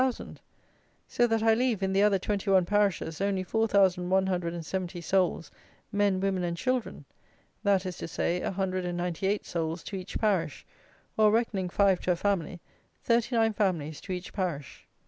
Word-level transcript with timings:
So 1.07 1.27
that 1.27 1.43
I 1.43 1.53
leave, 1.53 1.83
in 1.83 1.93
the 1.93 2.01
other 2.01 2.17
twenty 2.17 2.49
one 2.49 2.65
parishes, 2.65 3.21
only 3.21 3.43
4,170 3.43 4.99
souls, 4.99 5.51
men, 5.91 6.19
women, 6.19 6.43
and 6.43 6.57
children! 6.57 7.05
That 7.61 7.85
is 7.85 7.99
to 7.99 8.07
say, 8.07 8.41
a 8.41 8.49
hundred 8.49 8.83
and 8.83 8.97
ninety 8.97 9.27
eight 9.27 9.45
souls 9.45 9.83
to 9.83 9.95
each 9.97 10.17
parish; 10.17 10.65
or, 11.17 11.29
reckoning 11.31 11.69
five 11.69 11.99
to 11.99 12.11
a 12.13 12.15
family, 12.15 12.59
thirty 13.03 13.35
nine 13.35 13.53
families 13.53 14.01
to 14.01 14.11
each 14.11 14.33
parish. 14.33 14.87